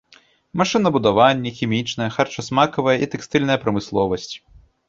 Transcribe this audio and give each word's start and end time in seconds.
Машынабудаванне, 0.61 1.49
хімічная, 1.59 2.09
харчасмакавая 2.17 2.97
і 3.07 3.11
тэкстыльная 3.15 3.59
прамысловасць. 3.67 4.31